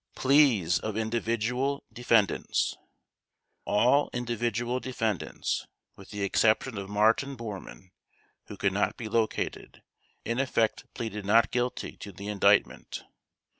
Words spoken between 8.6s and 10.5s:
not be located, in